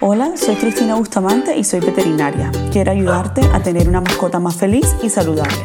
[0.00, 2.50] Hola, soy Cristina Bustamante y soy veterinaria.
[2.72, 5.56] Quiero ayudarte a tener una mascota más feliz y saludable.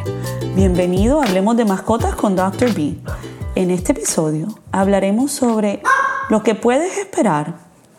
[0.56, 2.71] Bienvenido a Hablemos de Mascotas con Dr.
[2.75, 2.96] B.
[3.56, 5.82] En este episodio hablaremos sobre
[6.30, 7.56] lo que puedes esperar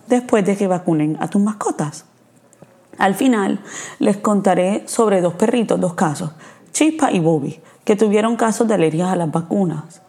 [0.07, 2.05] después de que vacunen a tus mascotas.
[2.97, 3.59] Al final
[3.99, 6.31] les contaré sobre dos perritos, dos casos,
[6.71, 10.04] Chispa y Bobby, que tuvieron casos de alergias a las vacunas.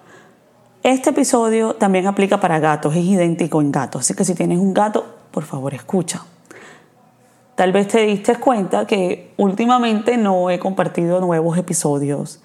[0.86, 4.72] Este episodio también aplica para gatos, es idéntico en gatos, así que si tienes un
[4.72, 6.24] gato, por favor escucha.
[7.56, 12.44] Tal vez te diste cuenta que últimamente no he compartido nuevos episodios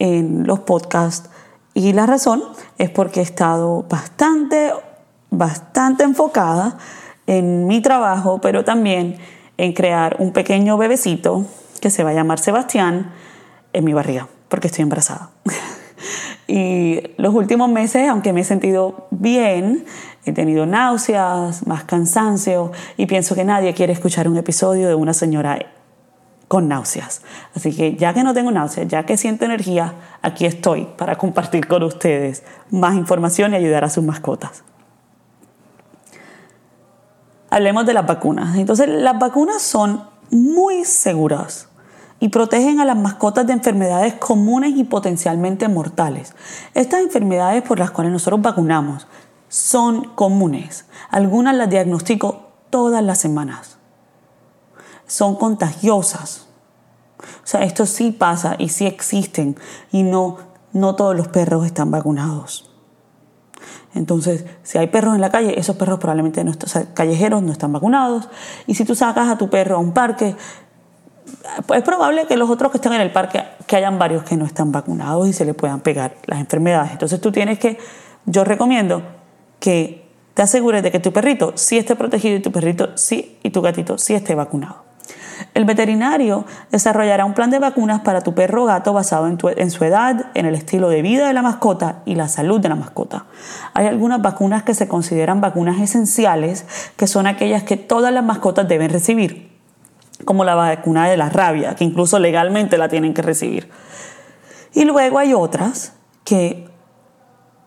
[0.00, 1.30] en los podcasts
[1.72, 2.42] y la razón
[2.78, 4.72] es porque he estado bastante,
[5.30, 6.78] bastante enfocada
[7.28, 9.18] en mi trabajo, pero también
[9.56, 11.44] en crear un pequeño bebecito
[11.80, 13.12] que se va a llamar Sebastián
[13.72, 15.30] en mi barriga, porque estoy embarazada.
[16.46, 19.84] y los últimos meses, aunque me he sentido bien,
[20.24, 25.14] he tenido náuseas, más cansancio y pienso que nadie quiere escuchar un episodio de una
[25.14, 25.58] señora
[26.48, 27.22] con náuseas.
[27.54, 31.66] Así que ya que no tengo náuseas, ya que siento energía, aquí estoy para compartir
[31.66, 34.62] con ustedes más información y ayudar a sus mascotas.
[37.48, 38.56] Hablemos de las vacunas.
[38.56, 41.68] Entonces, las vacunas son muy seguras
[42.22, 46.36] y protegen a las mascotas de enfermedades comunes y potencialmente mortales.
[46.72, 49.08] Estas enfermedades por las cuales nosotros vacunamos
[49.48, 50.84] son comunes.
[51.10, 53.78] Algunas las diagnostico todas las semanas.
[55.04, 56.46] Son contagiosas.
[57.18, 59.56] O sea, esto sí pasa y sí existen
[59.90, 60.36] y no,
[60.72, 62.70] no todos los perros están vacunados.
[63.94, 66.52] Entonces, si hay perros en la calle, esos perros probablemente no
[66.94, 68.28] callejeros no están vacunados.
[68.66, 70.36] Y si tú sacas a tu perro a un parque,
[71.74, 74.44] es probable que los otros que están en el parque, que hayan varios que no
[74.44, 76.92] están vacunados y se le puedan pegar las enfermedades.
[76.92, 77.78] Entonces tú tienes que,
[78.26, 79.02] yo recomiendo
[79.60, 83.50] que te asegures de que tu perrito sí esté protegido y tu perrito sí y
[83.50, 84.82] tu gatito sí esté vacunado.
[85.54, 89.70] El veterinario desarrollará un plan de vacunas para tu perro o gato basado en, en,
[89.70, 92.76] su edad, en el estilo de vida de la mascota y la salud de la
[92.76, 93.26] mascota.
[93.74, 96.64] Hay algunas vacunas que se consideran vacunas esenciales,
[96.96, 99.51] que son aquellas que todas las mascotas deben recibir
[100.24, 103.70] como la vacuna de la rabia, que incluso legalmente la tienen que recibir.
[104.74, 105.94] Y luego hay otras
[106.24, 106.68] que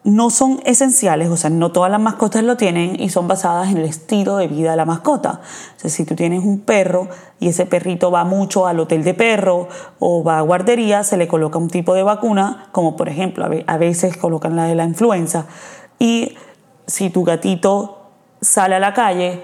[0.06, 3.78] no son esenciales, o sea, no todas las mascotas lo tienen y son basadas en
[3.78, 5.42] el estilo de vida de la mascota.
[5.76, 7.08] O sea, si tú tienes un perro
[7.40, 9.68] y ese perrito va mucho al hotel de perro
[9.98, 13.78] o va a guardería, se le coloca un tipo de vacuna, como por ejemplo, a
[13.78, 15.48] veces colocan la de la influenza.
[15.98, 16.36] Y
[16.86, 18.12] si tu gatito
[18.42, 19.42] sale a la calle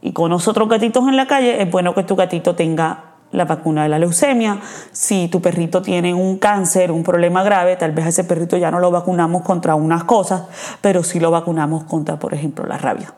[0.00, 3.82] y con otros gatitos en la calle, es bueno que tu gatito tenga la vacuna
[3.82, 4.60] de la leucemia.
[4.92, 8.70] Si tu perrito tiene un cáncer, un problema grave, tal vez a ese perrito ya
[8.70, 10.44] no lo vacunamos contra unas cosas,
[10.80, 13.12] pero sí lo vacunamos contra, por ejemplo, la rabia.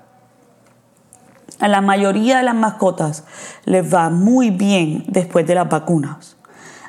[1.59, 3.25] A la mayoría de las mascotas
[3.67, 6.37] les va muy bien después de las vacunas.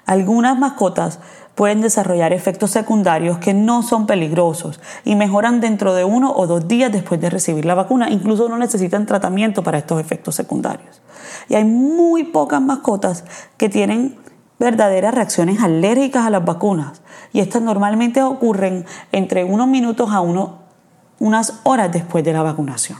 [0.05, 1.19] Algunas mascotas
[1.55, 6.67] pueden desarrollar efectos secundarios que no son peligrosos y mejoran dentro de uno o dos
[6.67, 8.09] días después de recibir la vacuna.
[8.09, 11.01] Incluso no necesitan tratamiento para estos efectos secundarios.
[11.49, 13.25] Y hay muy pocas mascotas
[13.57, 14.17] que tienen
[14.59, 17.01] verdaderas reacciones alérgicas a las vacunas.
[17.33, 22.99] Y estas normalmente ocurren entre unos minutos a unas horas después de la vacunación.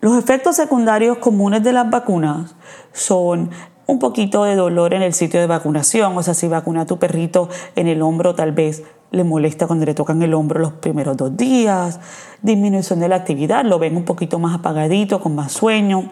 [0.00, 2.54] Los efectos secundarios comunes de las vacunas
[2.92, 3.50] son
[3.86, 6.98] un poquito de dolor en el sitio de vacunación, o sea, si vacuna a tu
[6.98, 11.16] perrito en el hombro, tal vez le molesta cuando le tocan el hombro los primeros
[11.16, 12.00] dos días,
[12.42, 16.10] disminución de la actividad, lo ven un poquito más apagadito, con más sueño,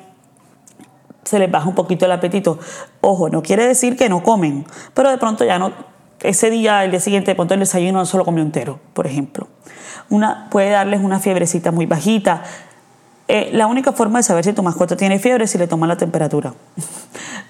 [1.25, 2.59] se les baja un poquito el apetito.
[3.01, 5.73] Ojo, no quiere decir que no comen, pero de pronto ya no,
[6.21, 9.49] ese día, el día siguiente, de pronto el desayuno no solo comió entero, por ejemplo.
[10.11, 12.43] Una, puede darles una fiebrecita muy bajita,
[13.29, 15.89] eh, la única forma de saber si tu mascota tiene fiebre es si le toman
[15.89, 16.53] la temperatura.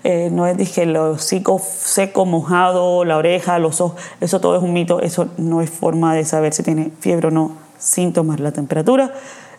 [0.04, 4.62] Eh, no es dije el hocico seco, mojado, la oreja, los ojos, eso todo es
[4.62, 8.40] un mito, eso no es forma de saber si tiene fiebre o no sin tomar
[8.40, 9.12] la temperatura.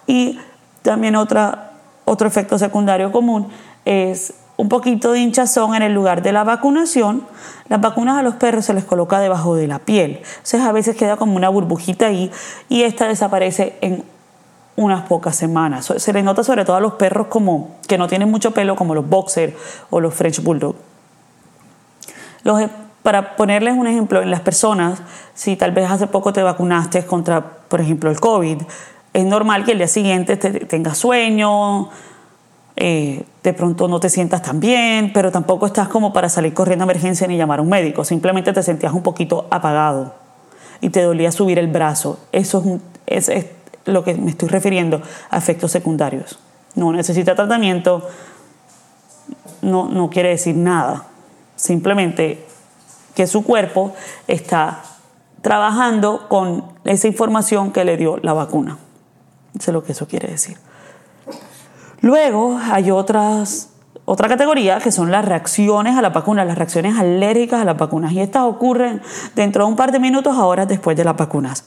[0.07, 0.39] Y
[0.81, 1.71] también otra,
[2.05, 3.47] otro efecto secundario común
[3.85, 7.25] es un poquito de hinchazón en el lugar de la vacunación.
[7.69, 10.21] Las vacunas a los perros se les coloca debajo de la piel.
[10.21, 12.31] Entonces a veces queda como una burbujita ahí
[12.69, 14.03] y esta desaparece en
[14.75, 15.91] unas pocas semanas.
[15.97, 18.95] Se le nota sobre todo a los perros como que no tienen mucho pelo, como
[18.95, 19.55] los boxer
[19.89, 20.75] o los French Bulldog.
[22.43, 22.69] Los, e,
[23.03, 25.01] para ponerles un ejemplo, en las personas,
[25.33, 28.61] si tal vez hace poco te vacunaste contra, por ejemplo, el COVID,
[29.13, 31.89] es normal que el día siguiente te, tengas sueño,
[32.75, 36.83] eh, de pronto no te sientas tan bien, pero tampoco estás como para salir corriendo
[36.83, 40.15] a emergencia ni llamar a un médico, simplemente te sentías un poquito apagado
[40.81, 42.19] y te dolía subir el brazo.
[42.31, 43.45] Eso es, un, es
[43.85, 46.39] lo que me estoy refiriendo a efectos secundarios.
[46.75, 48.07] No necesita tratamiento,
[49.61, 51.05] no, no quiere decir nada.
[51.55, 52.45] Simplemente
[53.15, 53.93] que su cuerpo
[54.27, 54.81] está
[55.41, 58.77] trabajando con esa información que le dio la vacuna.
[59.57, 60.57] Eso es lo que eso quiere decir.
[62.01, 63.69] Luego hay otras,
[64.05, 68.11] otra categoría que son las reacciones a la vacuna, las reacciones alérgicas a las vacunas.
[68.13, 69.01] Y estas ocurren
[69.35, 71.65] dentro de un par de minutos a horas después de las vacunas.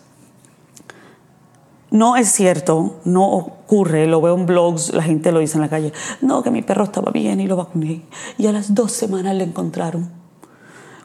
[1.96, 5.70] No es cierto, no ocurre, lo veo en blogs, la gente lo dice en la
[5.70, 5.94] calle.
[6.20, 8.02] No, que mi perro estaba bien y lo vacuné.
[8.37, 10.10] Y a las dos semanas le encontraron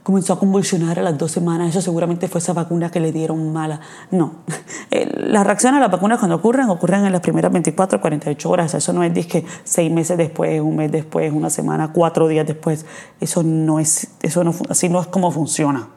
[0.04, 3.54] comenzó a convulsionar a las dos semanas, eso seguramente fue esa vacuna que le dieron
[3.54, 3.80] mala.
[4.10, 4.38] No,
[4.92, 8.74] eh, las reacciones a las vacunas cuando ocurren, ocurren en las primeras 24 48 horas,
[8.74, 12.86] eso no es que seis meses después, un mes después, una semana, cuatro días después,
[13.20, 15.88] eso no es, eso no, así no es como funciona.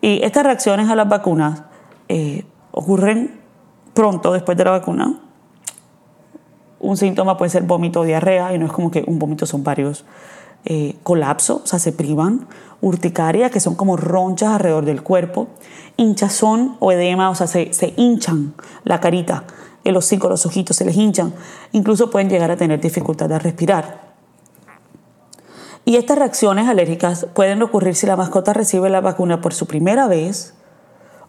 [0.00, 1.62] Y estas reacciones a las vacunas
[2.08, 2.44] eh,
[2.74, 3.40] ocurren
[3.94, 5.20] pronto después de la vacuna.
[6.80, 9.62] Un síntoma puede ser vómito o diarrea y no es como que un vómito son
[9.62, 10.04] varios
[10.64, 12.48] eh, colapso, o sea, se privan,
[12.80, 15.48] urticaria, que son como ronchas alrededor del cuerpo,
[15.96, 19.44] hinchazón o edema, o sea, se, se hinchan la carita,
[19.84, 21.32] el hocico, los ojitos se les hinchan,
[21.72, 24.14] incluso pueden llegar a tener dificultad de respirar.
[25.84, 30.08] Y estas reacciones alérgicas pueden ocurrir si la mascota recibe la vacuna por su primera
[30.08, 30.54] vez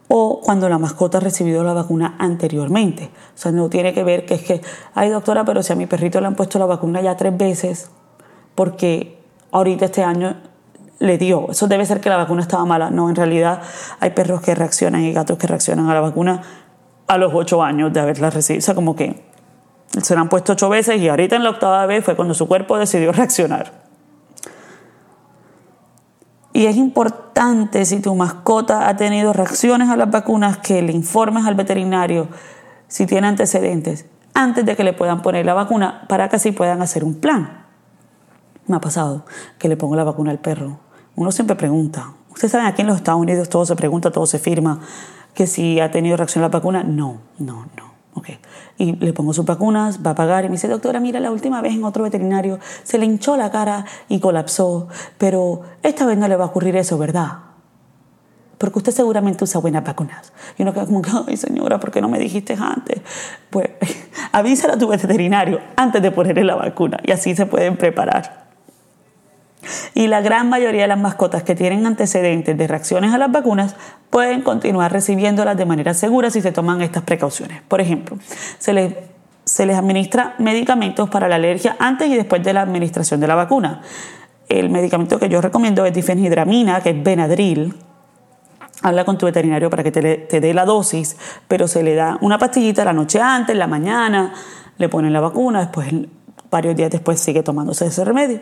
[0.08, 3.10] o cuando la mascota ha recibido la vacuna anteriormente.
[3.34, 4.62] O sea, no tiene que ver que es que,
[4.94, 7.90] ay doctora, pero si a mi perrito le han puesto la vacuna ya tres veces,
[8.54, 9.20] porque
[9.52, 10.36] ahorita este año
[11.00, 11.50] le dio.
[11.50, 12.90] Eso debe ser que la vacuna estaba mala.
[12.90, 13.62] No, en realidad
[14.00, 16.42] hay perros que reaccionan y gatos que reaccionan a la vacuna
[17.08, 18.60] a los ocho años de haberla recibido.
[18.60, 19.24] O sea, como que
[20.02, 22.48] se la han puesto ocho veces y ahorita en la octava vez fue cuando su
[22.48, 23.85] cuerpo decidió reaccionar.
[26.56, 31.46] Y es importante si tu mascota ha tenido reacciones a las vacunas que le informes
[31.46, 32.30] al veterinario
[32.88, 36.82] si tiene antecedentes antes de que le puedan poner la vacuna para que así puedan
[36.82, 37.66] hacer un plan.
[38.68, 39.26] Me ha pasado
[39.60, 40.80] que le pongo la vacuna al perro.
[41.18, 42.14] Uno siempre pregunta.
[42.30, 44.80] Ustedes saben, aquí en los Estados Unidos todo se pregunta, todo se firma.
[45.34, 47.95] Que si ha tenido reacción a la vacuna, no, no, no.
[48.18, 48.40] Okay.
[48.78, 51.62] Y le pongo sus vacunas, va a pagar y me dice, doctora, mira, la última
[51.62, 56.28] vez en otro veterinario se le hinchó la cara y colapsó, pero esta vez no
[56.30, 57.40] le va a ocurrir eso, ¿verdad?
[58.58, 60.32] Porque usted seguramente usa buenas vacunas.
[60.58, 63.02] Y uno queda como, ay señora, ¿por qué no me dijiste antes?
[63.50, 63.72] Pues
[64.32, 68.45] avísale a tu veterinario antes de ponerle la vacuna y así se pueden preparar.
[69.98, 73.78] Y la gran mayoría de las mascotas que tienen antecedentes de reacciones a las vacunas
[74.10, 77.62] pueden continuar recibiéndolas de manera segura si se toman estas precauciones.
[77.62, 78.18] Por ejemplo,
[78.60, 78.94] se les,
[79.46, 83.36] se les administra medicamentos para la alergia antes y después de la administración de la
[83.36, 83.82] vacuna.
[84.50, 87.74] El medicamento que yo recomiendo es difenhidramina, que es Benadryl.
[88.82, 91.16] Habla con tu veterinario para que te, te dé la dosis,
[91.48, 94.34] pero se le da una pastillita la noche antes, la mañana,
[94.78, 95.88] le ponen la vacuna, después
[96.52, 98.42] varios días después sigue tomándose ese remedio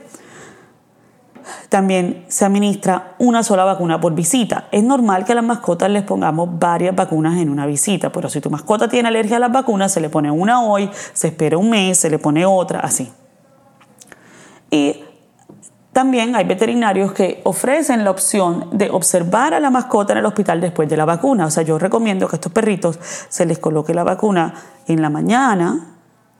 [1.70, 4.68] también se administra una sola vacuna por visita.
[4.72, 8.42] Es normal que a las mascotas les pongamos varias vacunas en una visita, pero si
[8.42, 11.70] tu mascota tiene alergia a las vacunas, se le pone una hoy, se espera un
[11.70, 13.12] mes, se le pone otra, así.
[14.72, 15.04] Y
[15.94, 20.60] también hay veterinarios que ofrecen la opción de observar a la mascota en el hospital
[20.60, 21.46] después de la vacuna.
[21.46, 24.56] O sea, yo recomiendo que a estos perritos se les coloque la vacuna
[24.88, 25.93] en la mañana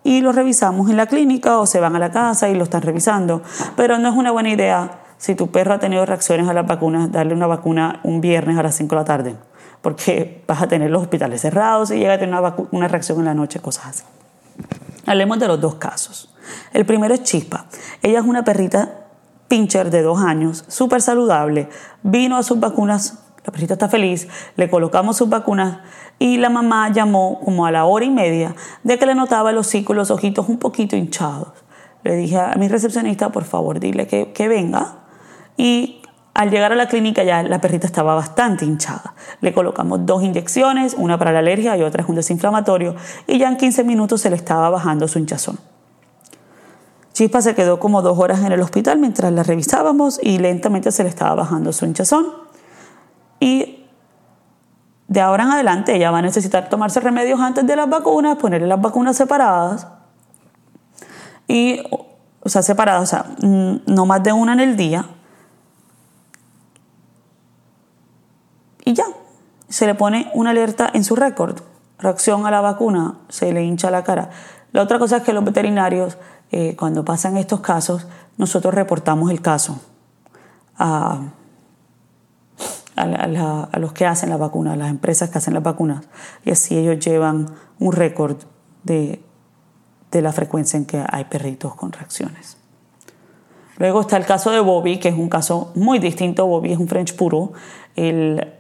[0.04, 2.82] y los revisamos en la clínica o se van a la casa y lo están
[2.82, 3.42] revisando.
[3.76, 7.12] Pero no es una buena idea si tu perro ha tenido reacciones a las vacunas,
[7.12, 9.36] darle una vacuna un viernes a las 5 de la tarde,
[9.82, 13.26] porque vas a tener los hospitales cerrados y llega a tener una, una reacción en
[13.26, 14.04] la noche, cosas así.
[15.06, 16.34] Hablemos de los dos casos.
[16.74, 17.68] El primero es Chispa.
[18.02, 19.04] Ella es una perrita
[19.48, 21.70] pincher de dos años, súper saludable,
[22.02, 25.80] vino a sus vacunas, la perrita está feliz, le colocamos sus vacunas
[26.20, 29.68] y la mamá llamó como a la hora y media de que le notaba los
[29.68, 31.50] hocico los ojitos un poquito hinchados.
[32.04, 35.00] Le dije a mi recepcionista, por favor, dile que, que venga.
[35.58, 36.02] Y
[36.34, 39.14] al llegar a la clínica ya la perrita estaba bastante hinchada.
[39.42, 42.96] Le colocamos dos inyecciones, una para la alergia y otra es un desinflamatorio,
[43.28, 45.60] y ya en 15 minutos se le estaba bajando su hinchazón.
[47.14, 51.04] Chispa se quedó como dos horas en el hospital mientras la revisábamos y lentamente se
[51.04, 52.43] le estaba bajando su hinchazón.
[53.44, 53.86] Y
[55.10, 58.68] de ahora en adelante ella va a necesitar tomarse remedios antes de las vacunas, ponerle
[58.68, 59.86] las vacunas separadas
[61.46, 65.08] y, o sea, separadas, o sea, no más de una en el día.
[68.86, 69.08] Y ya,
[69.68, 71.60] se le pone una alerta en su récord.
[72.00, 74.30] Reacción a la vacuna, se le hincha la cara.
[74.72, 76.18] La otra cosa es que los veterinarios,
[76.50, 78.08] eh, cuando pasan estos casos,
[78.38, 79.82] nosotros reportamos el caso
[80.78, 81.20] a
[83.04, 86.06] a, los que hacen las vacunas, a las empresas que hacen las vacunas,
[86.46, 87.48] y así ellos llevan
[87.80, 88.38] un récord
[88.84, 89.22] de,
[90.12, 92.58] de la frecuencia en que hay perritos con reacciones.
[93.78, 96.46] Luego está el caso de Bobby, que es un caso muy distinto.
[96.46, 97.54] Bobby es un French puro.
[97.96, 98.54] Él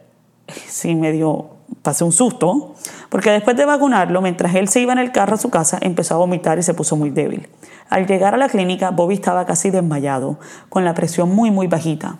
[0.47, 1.49] sí me dio,
[1.81, 2.75] pasé un susto,
[3.09, 6.15] porque después de vacunarlo, mientras él se iba en el carro a su casa, empezó
[6.15, 7.47] a vomitar y se puso muy débil.
[7.89, 12.17] Al llegar a la clínica, Bobby estaba casi desmayado, con la presión muy, muy bajita.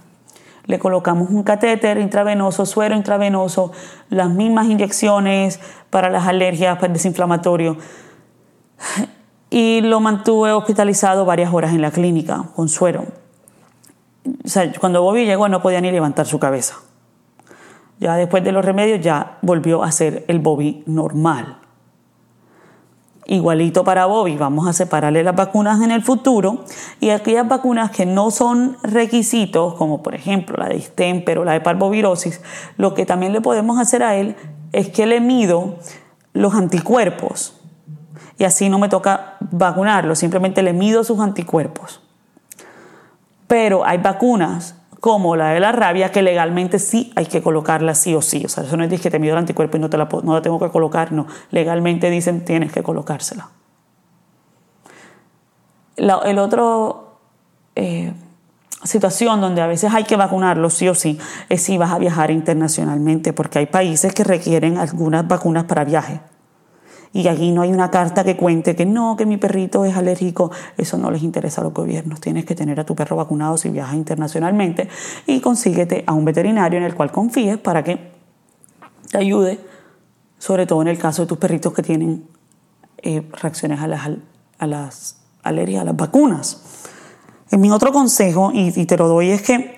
[0.66, 3.72] Le colocamos un catéter intravenoso, suero intravenoso,
[4.10, 7.78] las mismas inyecciones para las alergias, para el desinflamatorio.
[9.56, 13.06] Y lo mantuve hospitalizado varias horas en la clínica con suero.
[14.44, 16.78] O sea, cuando Bobby llegó no podía ni levantar su cabeza.
[18.00, 21.60] Ya después de los remedios ya volvió a ser el Bobby normal.
[23.26, 26.66] Igualito para Bobby, vamos a separarle las vacunas en el futuro
[27.00, 31.54] y aquellas vacunas que no son requisitos, como por ejemplo la de Stemper o la
[31.54, 32.42] de parvovirosis,
[32.76, 34.36] lo que también le podemos hacer a él
[34.74, 35.76] es que le mido
[36.34, 37.62] los anticuerpos
[38.38, 42.02] y así no me toca vacunarlo, simplemente le mido sus anticuerpos.
[43.48, 48.16] Pero hay vacunas como la de la rabia, que legalmente sí hay que colocarla sí
[48.16, 48.46] o sí.
[48.46, 50.34] O sea, eso no es que te mido el anticuerpo y no, te la, no
[50.34, 51.28] la tengo que colocar, no.
[51.52, 53.50] Legalmente dicen tienes que colocársela.
[55.98, 57.18] el otro
[57.76, 58.14] eh,
[58.86, 61.20] situación donde a veces hay que vacunarlo sí o sí
[61.50, 66.22] es si vas a viajar internacionalmente, porque hay países que requieren algunas vacunas para viaje
[67.14, 70.52] y aquí no hay una carta que cuente que no, que mi perrito es alérgico,
[70.78, 72.20] eso no les interesa a los gobiernos.
[72.20, 74.90] Tienes que tener a tu perro vacunado si viajas internacionalmente
[75.28, 78.12] y consíguete a un veterinario en el cual confíes para que
[79.12, 79.60] te ayude,
[80.40, 82.28] sobre todo en el caso de tus perritos que tienen
[82.98, 84.10] eh, reacciones a las,
[84.58, 86.64] a las alergias, a las vacunas.
[87.52, 89.78] En mi otro consejo, y, y te lo doy, es que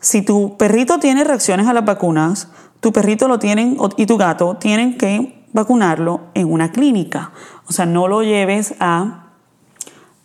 [0.00, 2.48] si tu perrito tiene reacciones a las vacunas,
[2.80, 7.30] tu perrito lo tienen y tu gato tienen que vacunarlo en una clínica.
[7.66, 9.30] O sea, no lo lleves a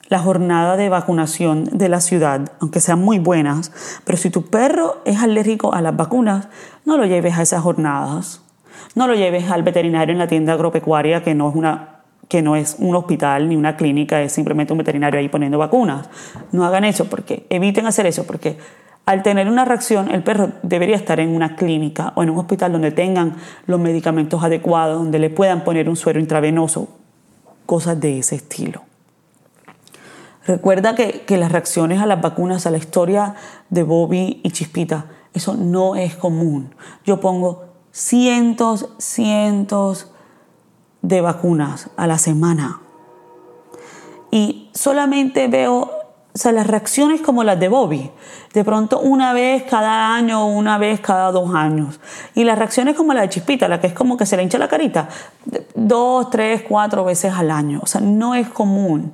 [0.09, 3.71] la jornada de vacunación de la ciudad, aunque sean muy buenas,
[4.03, 6.49] pero si tu perro es alérgico a las vacunas,
[6.83, 8.41] no lo lleves a esas jornadas.
[8.95, 11.95] No lo lleves al veterinario en la tienda agropecuaria, que no es una
[12.27, 16.09] que no es un hospital ni una clínica, es simplemente un veterinario ahí poniendo vacunas.
[16.51, 18.59] No hagan eso porque eviten hacer eso porque
[19.09, 22.73] al tener una reacción, el perro debería estar en una clínica o en un hospital
[22.73, 26.89] donde tengan los medicamentos adecuados, donde le puedan poner un suero intravenoso,
[27.65, 28.83] cosas de ese estilo.
[30.45, 33.33] Recuerda que, las reacciones a las vacunas, a la historia
[33.71, 36.75] de Bobby y Chispita, eso no es común.
[37.03, 40.11] Yo pongo cientos, cientos
[41.01, 42.81] de vacunas a la semana
[44.29, 45.98] y solamente veo
[46.39, 48.09] sea, las reacciones como las de Bobby,
[48.53, 51.99] de pronto una vez cada año o una vez cada dos años.
[52.35, 54.57] Y las reacciones como la de Chispita, la que es como que se le hincha
[54.57, 55.09] la carita,
[55.75, 57.79] dos, tres, cuatro veces al año.
[57.83, 59.13] O sea, no es común.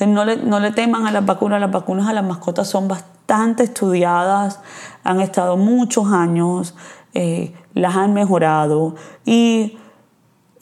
[0.00, 3.64] no, le, no le teman a las vacunas, las vacunas a las mascotas son bastante
[3.64, 4.60] estudiadas,
[5.04, 6.74] han estado muchos años,
[7.14, 9.78] eh, las han mejorado y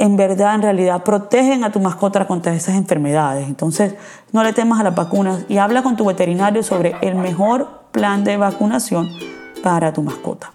[0.01, 3.47] en verdad, en realidad, protegen a tu mascota contra esas enfermedades.
[3.47, 3.95] Entonces,
[4.33, 8.25] no le temas a las vacunas y habla con tu veterinario sobre el mejor plan
[8.25, 9.11] de vacunación
[9.63, 10.53] para tu mascota.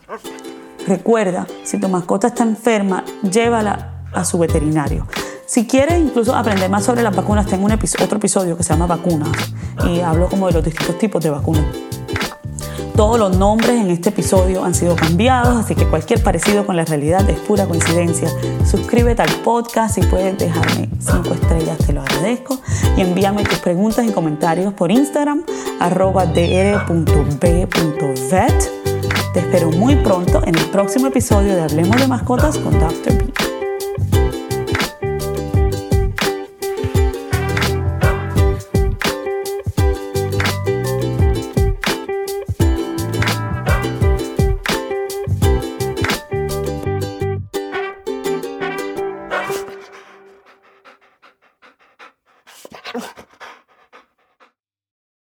[0.88, 5.06] Recuerda, si tu mascota está enferma, llévala a su veterinario.
[5.46, 8.88] Si quieres incluso aprender más sobre las vacunas, tengo un otro episodio que se llama
[8.88, 9.30] Vacunas
[9.88, 11.85] y hablo como de los distintos tipos de vacunas.
[12.96, 16.86] Todos los nombres en este episodio han sido cambiados, así que cualquier parecido con la
[16.86, 18.30] realidad es pura coincidencia.
[18.66, 22.62] Suscríbete al podcast y puedes dejarme 5 estrellas, te lo agradezco.
[22.96, 25.44] Y envíame tus preguntas y comentarios por Instagram,
[25.82, 26.86] arroba dr.b.vet.
[29.34, 33.14] Te espero muy pronto en el próximo episodio de Hablemos de Mascotas con Dr.
[33.14, 33.54] B.